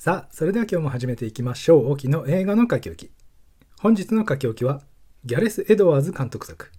[0.00, 1.92] さあ、それでは今日も始めていきましょう。
[1.92, 3.10] 沖の映画の書き置き。
[3.82, 4.80] 本日の書き置きは、
[5.26, 6.72] ギャレス・エドワーズ監督作、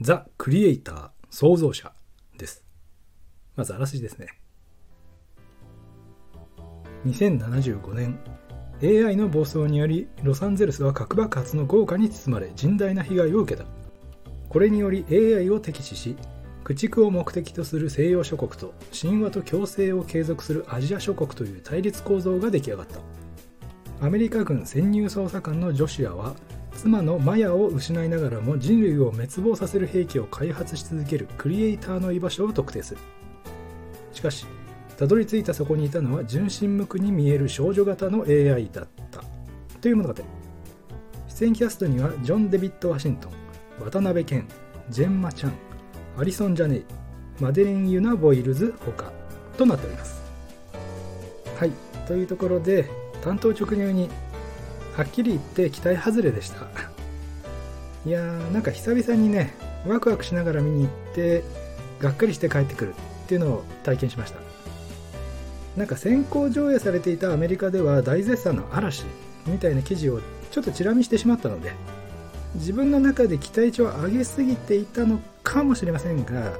[0.00, 1.92] ザ・クリエイター創造者
[2.36, 2.64] です。
[3.54, 4.26] まずあらすじですね。
[7.06, 8.18] 2075年、
[8.82, 13.68] AI の暴走によりロサンゼルスは核爆発の豪華に包まれ甚大な被害を受けた。
[14.48, 16.16] これにより AI を敵視し、
[16.68, 23.00] 駆逐を目的とする西洋諸国と神話と共生を継続するアジア諸国という対立構造が出来上がった。
[24.06, 26.34] アメリカ軍潜入捜査官のジョシュアは
[26.72, 33.00] 妻のマヤを失いながらも人類を滅亡させる兵器を開発し続けるクリエイターの居場所を特定する。
[34.12, 34.44] しかし
[34.98, 39.24] たどり着いたそこにいたのは純真無垢に見える少女型の AI だった。
[39.80, 40.22] という物語。
[41.28, 43.32] 出演キャストにはジョン・デビッド・ワシントン
[43.82, 44.44] 渡辺謙
[44.90, 45.67] ジェンマ・チャン。
[46.18, 46.84] アリソン・ジャネイ
[47.38, 49.12] マデレン・ユナ・ボイルズほか
[49.56, 50.20] となっております。
[51.56, 51.70] はい
[52.08, 52.90] というところで
[53.22, 54.08] 担当直入に
[54.96, 56.66] はっきり言って期待外れでした。
[58.04, 59.54] いやーなんか久々にね
[59.86, 61.44] ワクワクしながら見に行って
[62.00, 64.40] がっかりして帰ってくるっていうのを体験しました。
[65.76, 69.04] なんか先行上映されていたアメリカでは大絶賛の嵐
[69.46, 71.74] みたいな記事をちょっとチラ見してしまったので
[72.54, 76.52] 自分の中で期待値を上げすぎていたのかもしれませんが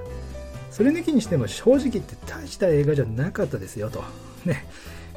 [0.71, 4.05] それ抜きにしても正直言って大した映画じゃなかったですよと。
[4.45, 4.67] ね。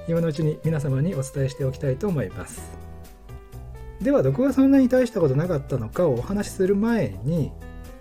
[0.08, 2.62] 今のうちに皆様にお伝えしておきたいと思います。
[4.02, 7.52] ではどこがそんなに大したことなかったのかをお話しする前に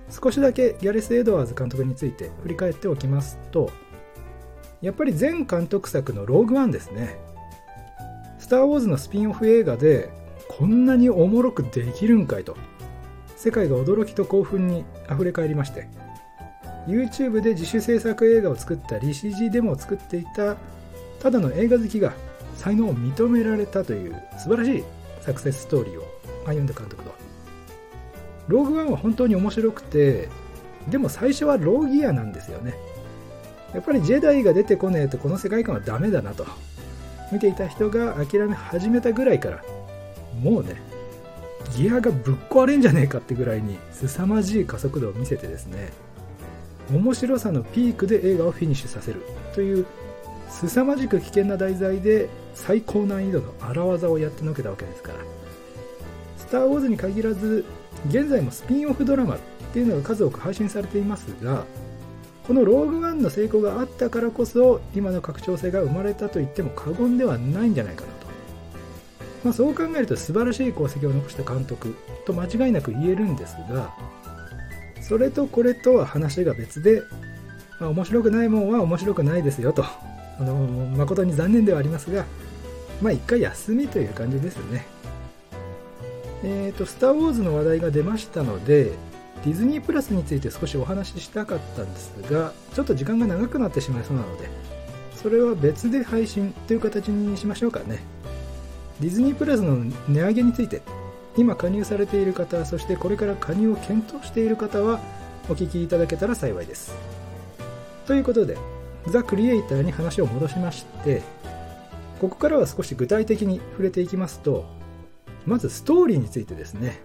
[0.08, 3.70] 少しだけギャレス・エドワーズ監督について振り返っておきますと
[4.80, 7.18] やっぱり前監督作の「ローグワン」ですね。
[8.38, 10.08] スター・ウォーズのスピンオフ映画で
[10.60, 12.54] こんなにおもろくできるんかいと。
[13.34, 15.88] 世界が驚きと興奮にあふれ返りまして。
[16.86, 20.56] YouTube で自主制作映画を作ったり CG デモを作っていた
[21.18, 22.12] ただの映画好きが
[22.56, 24.84] 才能を認められたという素晴らしい
[25.22, 26.04] サクセスストーリーを
[26.44, 27.14] 歩んだ監督と。
[28.48, 30.28] ローグワンは本当に面白くて
[30.90, 32.74] でも最初はローギアなんですよね。
[33.72, 36.44] やっぱりジェダイが出てこねえとこの世界観はダメだなと。
[37.32, 39.64] 見ていた人が諦め始めたぐらいから
[40.42, 40.80] もうね
[41.76, 45.92] ギアがぶっ壊れんじゃねえかってぐらいに凄まじい加速度を見せてですね
[46.92, 49.22] 面白さのピークで映画をフィニッシュさせる。
[49.54, 49.86] という
[50.48, 55.18] 凄まじく危険な題材で最高難易度の荒技をやってのけたわけですから。
[56.36, 57.64] スター・ウォーズに限らず
[58.08, 59.38] 現在もスピンオフドラマっ
[59.72, 61.64] ていうのが数多く配信されていますが
[62.44, 68.08] このローグワンの成功があったからこそ今の拡張性が生まれたと言っても過言ではないんじゃないかな
[69.44, 71.96] まあ、そう考えると素晴らしい功績を残した監督
[72.26, 73.94] と間違いなく言えるんですが
[75.00, 77.02] それとこれとは話が別で、
[77.80, 82.26] まあ、面白くないもんは面白くないですよとあの誠に残念ではありますが
[83.00, 84.86] まあ一回休みという感じですよね。
[86.42, 88.92] えっ、ー、と「スター・ウォーズ」の話題が出ましたので
[89.44, 94.48] ディズニープラスについて少しお話ししたかったんですがちょっと時間が長くなってしまいそうなので
[95.14, 98.00] それは別で配信という形にしましょうかね。
[99.00, 99.76] ディズニープラスの
[100.08, 100.82] 値上げについて
[101.36, 105.00] 今加入されている方そしてこれから加入を検討している方は
[105.48, 106.94] お聞きいただけたら幸いです。
[108.06, 108.58] ということで
[109.08, 111.22] ザ・クリエイターに話を戻しまして
[112.20, 114.66] ここからは少し具体的に触れていきますと
[115.46, 117.00] まずストーリーについてですね。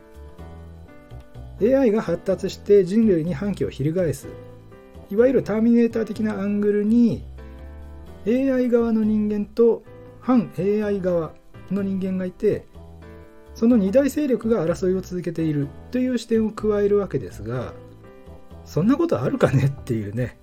[1.62, 4.28] AI が発達して人類に反旗を翻す
[5.10, 7.24] いわゆるターミネーター的なアングルに
[8.28, 9.84] AI 側の人間と
[10.20, 11.32] 反 AI 側
[11.72, 12.66] の人間がいて
[13.54, 17.74] その二大勢力が争いを続けているという視点を加えるわけですが
[18.66, 20.38] そんなことあるかねっていうね。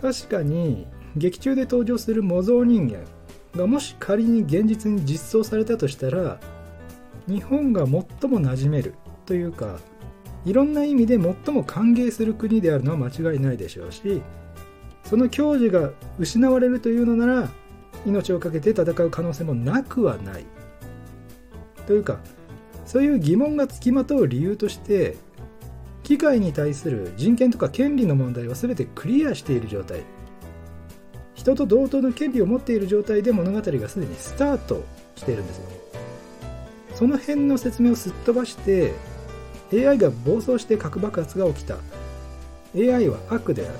[0.00, 0.86] 確かに
[1.16, 3.04] 劇中で登場する模造人間
[3.56, 6.38] がもし仮に現実に実装されたとしたら
[7.26, 8.04] 日本が最も
[8.40, 9.78] 馴染めるというか
[10.44, 14.22] いろんな意味で最も歓迎する国であるのは間違いないでしょうし
[15.04, 17.48] その矜持が失われるというのなら
[18.06, 20.44] 命を懸けて戦う可能性もなくはない。
[21.86, 22.18] というか
[22.86, 25.16] そういう疑問がつきまとう理由として
[26.02, 30.02] 機械に対する人権とか権利の問題は全てクリアしている状態。
[31.34, 34.84] 人と同等の権利を持っている状態で物語がすでにスタート
[35.16, 35.64] しているんですよ。
[36.94, 38.94] その辺の説明をすっ飛ばして
[39.72, 41.76] AI が暴走して核爆発が起きた。
[42.74, 43.74] AI は悪である。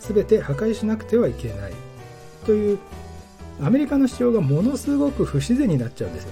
[0.00, 1.72] 全て破壊しなくてはいけない。
[2.46, 2.78] という
[3.60, 6.30] アメリカの主張がものすごく不自然になっちゃうんですよ。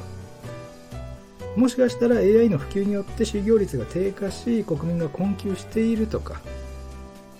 [1.56, 6.40] もしかしたら AI の普及によって失業率が低下し国民が困窮しているとか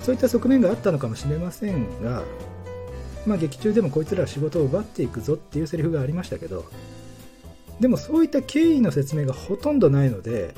[0.01, 2.25] そういった側面があったのかもしれませんが
[3.27, 6.65] まあ、劇中でもこいつらは仕事を奪っていくぞっていうセリフがありましたけど
[7.79, 10.55] でもそういった経緯の説明がほとんどないので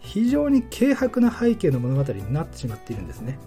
[0.00, 3.38] 非常に軽薄な背景の物語になってしまっているんですね。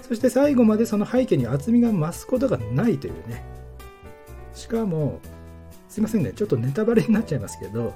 [0.00, 3.42] そして最後までその背景に厚みが増すことがないというね。
[4.72, 5.20] かも
[5.88, 7.94] すいませんねちょっとネタバレになっちゃいますけど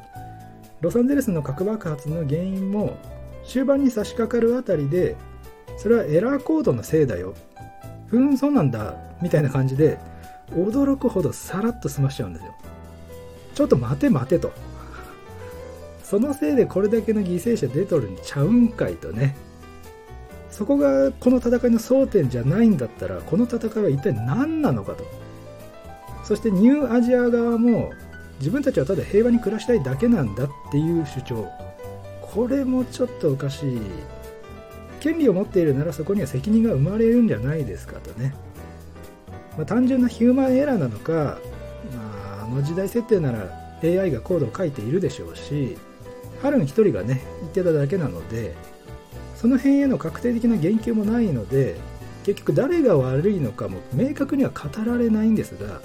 [0.80, 2.98] ロサンゼルスの核爆発の原因も
[3.44, 5.16] 終盤に差し掛かるあたりで
[5.78, 7.34] それはエラーコードのせいだよ。
[8.06, 8.94] ふんそうなんだ。
[9.20, 9.98] みたいな感じで
[10.52, 12.54] 驚くほどさらっと済ましちゃうんですよ。
[13.54, 14.52] ちょっと待て待てと。
[16.02, 19.36] そのせいでこれだけの犠牲者出とるんちゃうんかいとね。
[20.50, 25.04] そこがこの戦いの争点じゃないんだったらこの戦いは一体何なのかと。
[26.26, 27.92] そしてニューアジア側も
[28.40, 31.48] 自分たちはただ平和に暮らしたいだけなんだっていう主張。
[32.20, 33.80] これもちょっとおかしい。
[34.98, 38.34] 権利を持っているならそこには責任が生まれるんじゃないですかとね、
[39.56, 41.38] まあ、単純なヒューマンエラーなのか、
[41.94, 43.48] まあ、あの時代設定なら
[43.84, 45.76] AI がコードを書いているでしょうし
[46.42, 48.54] ハルン1人がね言ってただけなので
[49.36, 51.76] その辺への確定的な言及もないので
[52.24, 55.80] 結局誰が悪いのかも明確には語られないんですが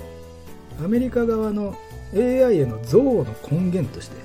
[0.83, 1.75] アメリカ側の
[2.13, 4.15] AI への憎悪の根源として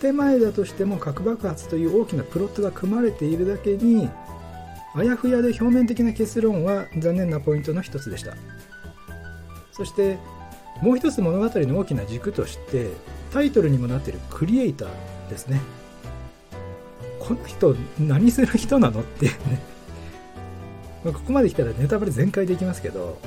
[0.00, 4.08] 建前だとしても核爆発という大きなプロットが組まれているだけに
[4.94, 8.34] あやふやで表面的な結論は残念なポイントの一つでした。
[9.72, 10.18] そして
[10.82, 12.90] もう一つ物語の大きな軸として
[13.32, 14.88] タイトルにもなっているクリエイター
[15.28, 15.60] ですね。
[17.18, 19.60] この人何する人なのっていうね
[21.04, 23.18] ここまで来たらネタバレ全開できますけど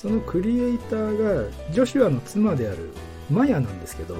[0.00, 2.90] そのクリエイターがジョシュアの妻である
[3.28, 4.16] マヤなんですけど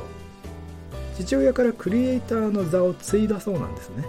[1.17, 4.05] 父親からクリエイターの座を継いだそうなんですね。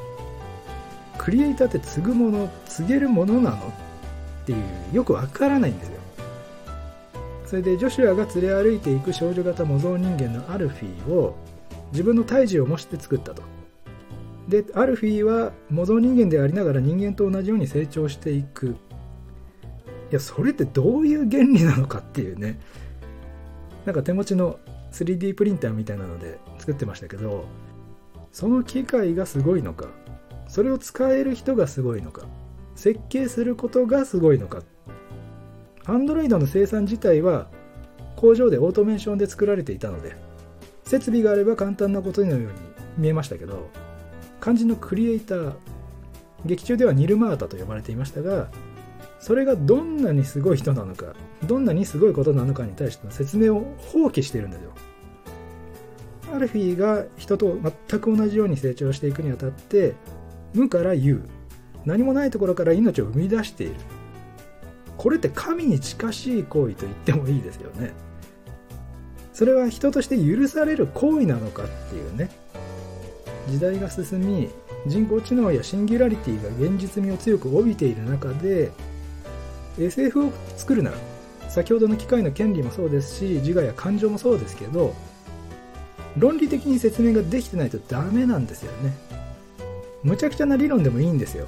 [1.20, 3.58] クリエイターって継ぐもの継げるものなの？
[3.58, 3.62] っ
[4.48, 6.00] ていうよくわからないんですよ。
[7.46, 11.36] それでジョシュアが連れ歩いていく少女型模造人間のアルフィーを
[11.92, 13.44] 自分の胎児を模して作ったと。
[14.48, 18.76] でアルフィーは模造人間でありながら人間と同じように成長していく。
[20.12, 22.60] いやそれってどういう原理なのかっていうね。
[23.86, 24.60] なんか手持ちの
[24.92, 27.46] 3D プリンターみたいなので作ってましたけど
[28.32, 29.88] その機械がすごいのか
[30.48, 32.24] それを使える人がすごいのか
[32.76, 34.62] 設計することがすごいのか。
[35.86, 37.48] Android の生産自体は
[38.16, 40.16] 工場でオートメーションで作られていたので
[40.84, 42.48] 設備があれば簡単なことのように
[42.98, 43.70] 見えましたけど
[44.40, 45.54] 漢字のクリエイター
[46.46, 48.50] 劇中ではニルマータと呼ばれていましたが
[49.20, 51.14] それがどんなにすごい人なのか
[51.46, 54.72] どんなにすごいことなのかに対しての説明を放棄してるんですよ。
[56.34, 57.58] アルフィーが人と
[57.90, 59.96] 全く同じように成長していくにあたって
[60.54, 61.24] 無から有
[61.86, 63.76] 何もないところから命を生み出している。
[64.98, 67.94] これって神に近しい行為と言ってもいいですよね。
[69.34, 72.30] それは人として許される行為なのかっていうね。
[73.48, 74.50] 時代が進み
[74.86, 78.72] 人工知能やシンギュラリティが現実味を強く帯びている中で
[79.80, 80.98] SF を作るなら
[81.50, 84.94] 先ほどの機械の権利もそうですし自我や感情もそうですけど
[86.18, 88.94] 論理的に説明ができてないとダメなんですよね。
[90.04, 91.48] むちゃくちゃな理論でもいいんですよ。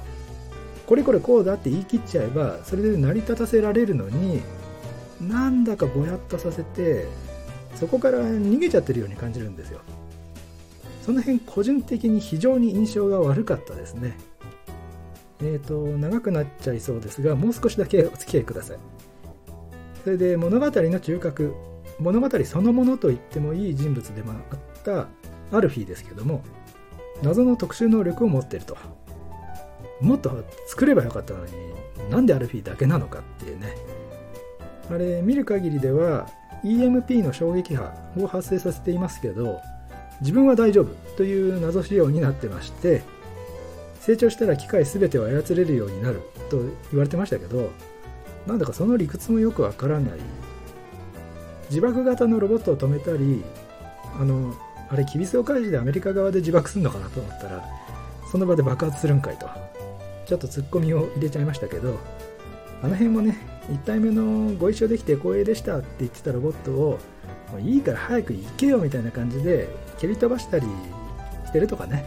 [0.86, 4.42] これこれこうだって言い切っちゃえばそれで成り立たせられるのに
[5.20, 7.06] なんだかぼやっとさせて
[7.74, 9.80] そこから逃げちゃってるように感じるんですよ。
[11.04, 14.16] その辺個人的に非常に印象が悪かったですね。
[15.42, 18.78] え、ー、と長くなっちゃいそうですがもう少しだけお付き合いください。
[20.04, 21.54] それで物語の中核
[21.98, 25.08] 物語そのものと言ってもいい人物でもあった
[25.56, 26.42] アルフィーですけども
[27.22, 28.76] 謎の特殊能力を持ってると。
[30.00, 31.52] もっと作ればよかったのに
[32.10, 33.76] なんでアルフィーだけなのかっていうね。
[34.90, 36.28] あれ見る限りでは
[36.64, 39.60] EMP の衝撃波を発生させていますけど
[40.20, 43.02] 自分は大丈夫という謎仕様になってまして
[44.04, 46.58] 成長したら機械全てを操れるようになると
[46.90, 47.70] 言われてましたけど
[48.46, 50.18] なんだかその理屈もよくわからない。
[51.72, 53.42] 自爆型のロボットを止めたり
[54.20, 54.54] あの
[54.90, 57.64] あれキビスを返してアメリカ側で自爆するのかなと思ったら
[58.30, 59.48] その場で爆発するんかいと
[60.26, 61.98] ちょっとツッコミを入れちゃいましたけど
[62.82, 63.38] あの辺もね
[63.70, 66.98] 1体目のご一緒できて光栄でしたって言ってたロボットを
[67.52, 69.68] もういいから早く行けよみたいな感じで
[69.98, 70.66] 蹴り飛ばしたり
[71.46, 72.04] してるとかね。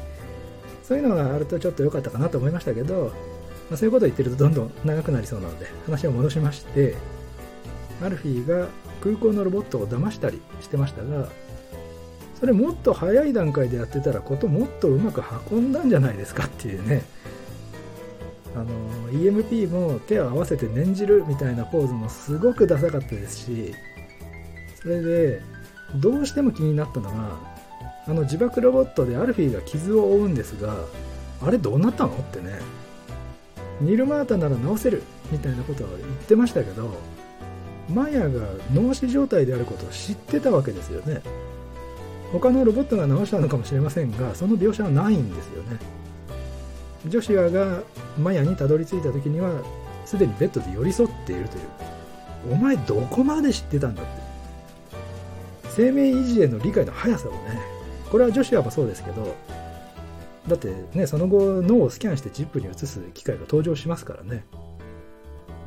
[0.88, 3.12] そういうのがあるとちょっと良かったかなと思いましたけど、
[3.70, 6.96] まあ、そういうことを言ってるとどんどん長くなりそうなので話を戻しまして
[8.04, 8.68] アルフィーが
[9.02, 11.28] 空港のロボットを騙したりしてましたが
[12.40, 17.04] それもっと早い段階でやってたらこともっとうまく運んだんじゃないですかっていうね。
[18.56, 18.66] あの
[19.12, 23.74] EMP も手を合わせて念じるみたいなポーズもすごくダサかったですし
[24.82, 25.42] それで
[25.96, 27.55] どうしても気になったのが
[28.08, 30.76] あの自爆ロボットでアルフィーが傷を負うんですが
[31.42, 32.60] あれどうなったのってね。
[33.82, 36.98] ニルマータなら直せるみたいなことは言ってましたけど
[37.90, 38.42] マヤが
[38.74, 41.22] 脳死状態であることを知ってたわけですよね。
[42.32, 45.78] 他のロボットが直したのかもしれませんがその描写はないんですよね。
[47.08, 47.84] ジョシュアが
[48.18, 49.52] マヤにたどり着いた時には
[50.06, 51.64] すでにベッドで寄り添っているという。
[52.52, 54.12] お前どこまで知ってたんだって。
[55.76, 57.75] 生命維持への理解の速さをね
[58.16, 59.36] これはジョシュアもそうですけど
[60.48, 64.46] だってねその後脳をスキャンしてチップに移す機械が登場しますからね。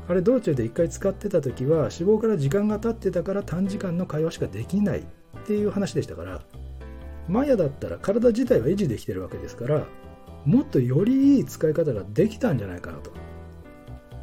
[0.09, 5.02] あれ道中で1回使ってた時は死亡から時間が経ってたから短時間の会話しかできないっ
[5.47, 6.40] ていう話でしたから
[7.28, 9.85] マヤだったら体自体は維持できてるわけですから
[10.47, 13.11] もっとよりいい使い方ができたんじゃないかなと。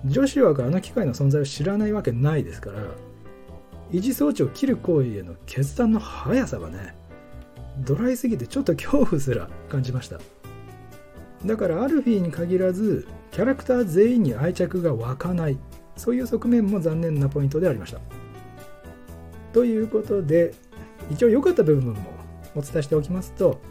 [0.05, 2.79] ジョシュアがあの機械の存在を知らないわけないですから
[3.91, 7.04] 維持装置を切る行為への決断の速さがね
[7.79, 10.19] ドライすぎてちょっと恐怖すら感じました。
[11.45, 15.57] だからアルフィーに限らずキャラクター全員に愛着が湧かない。
[15.97, 17.99] そういう側面も残念なポイントでありました。
[19.53, 20.53] ということで
[21.09, 22.11] 一応良かった部分も
[22.55, 23.61] お伝えしておきますと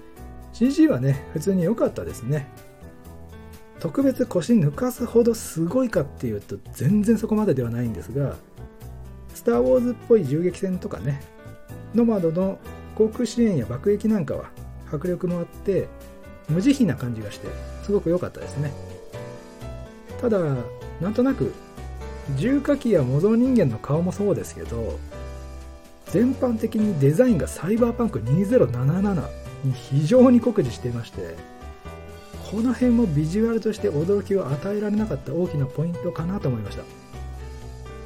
[0.53, 2.49] CG はね普通に良かったですね。
[3.81, 8.37] 特別腰抜かすほどすごいかっていうと全然そこまでではないんですが
[9.35, 11.23] スター・ウォーズっぽい銃撃戦とかね
[11.95, 12.59] ノマドの
[12.97, 14.51] 航空支援や爆撃なんかは
[14.93, 15.89] 迫力もあって
[16.49, 17.49] 無慈悲な感じがして
[17.83, 18.73] すごく良かったですね。
[20.21, 20.39] ただ
[21.01, 21.53] なんとなく
[22.37, 24.99] 重火器や模造人間の顔もそうですけど
[26.07, 29.29] 全般的にデザインがサイバーパンク2077
[29.65, 31.37] に非常に酷似していまして
[32.51, 36.85] この辺もビジュアルとして驚きを与えられなかった大きなポイントかなと思いました。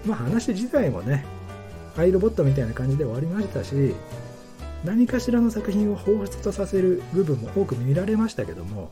[0.07, 1.25] まあ話自体もね
[1.97, 3.95] アイロボットみたいな感じで終わりましたし
[4.85, 8.91] 何かしらの作品を彷彿とさせる部分も多く見られましたけども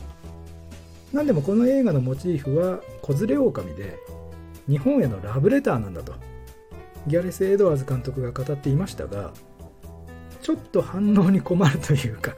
[1.12, 3.98] 何でもこの映画のモチーフは子連れ狼で
[4.68, 6.14] 日本へのラブレターなんだと
[7.06, 9.32] ギャレス・エドワーズ監督が語っていましたが
[10.42, 12.34] ちょっと反応に困るというか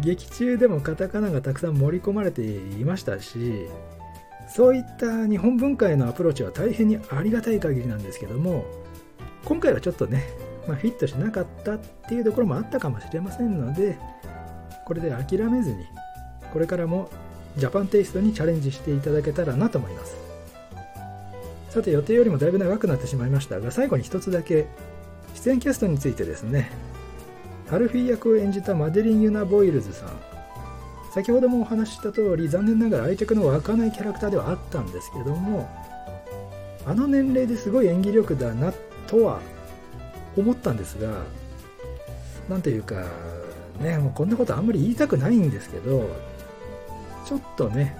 [0.00, 3.68] 劇中でもカタカナがたくさん盛り込まれていましたし
[4.48, 8.64] そういった日本文化へのアプローチは大変にありがたい限りなんですけども
[9.44, 10.22] 今回はちょっとね、
[10.66, 11.78] まあ、フィットしなかったっ
[12.08, 13.98] ていうところもあったかもしれませんので
[14.84, 15.84] これで諦めずに
[16.52, 17.10] これからも
[17.56, 20.16] ジャパンテイストにチャレンジしていただけたらなと思います。
[21.70, 24.66] さて予定よりもだいぶ長くなってしまいましたが最後に一つだけ
[25.34, 26.70] 出演キャストについてですね。
[27.70, 30.32] アルフィー役を演じたマデリン・ユナ・ボイルズさん。
[31.12, 35.68] 先ほどもお話しした通り残念ながら愛着の湧かないキャラクターではあったんですけども
[36.86, 38.72] あの年齢ですごい演技力だな
[39.06, 39.40] とは
[40.36, 41.24] 思ったんですが
[42.48, 43.04] 何というか
[43.80, 46.08] ねもうこんなことあんまり言いたくないんですけど
[47.26, 47.96] ちょっとね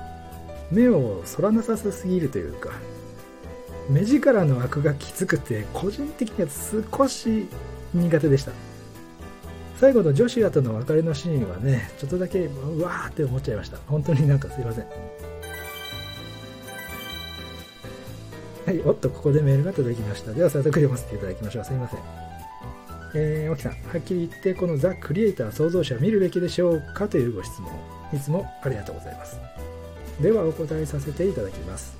[0.70, 2.70] 目をそらなさすぎるというか
[3.90, 6.50] 目力の枠がきつくて個人的には
[6.96, 7.48] 少し
[7.92, 8.52] 苦手でした。
[9.78, 13.78] 最後のジョシュアとの別れのシーンはねちょっとだけうわーって思っちゃいました。
[13.88, 15.31] 本当になんかすいません。
[18.72, 20.32] はいおっとここでメールが届きました。
[20.32, 21.64] では早速読ませていただきましょう。
[21.66, 22.00] すいません。
[23.14, 27.70] えー、沖さんはっきり言ってこのザ・クリエイター創造者見るべきでしょうかというご質問
[28.14, 29.38] いつもありがとうございます。
[30.22, 31.94] ではお答えさせていただきます。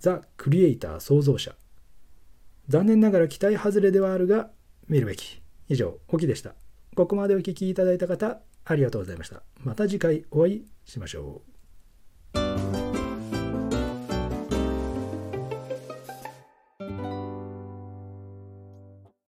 [0.00, 1.54] ザ・クリエイター創造者。
[2.68, 4.48] 残念ながら期待外れではあるが
[4.88, 5.42] 見るべき。
[5.68, 6.54] 以上沖でした。
[6.94, 9.42] ここまでお聴きいただいた方ありがとうございました。
[9.58, 11.55] また次回お会いしましょう。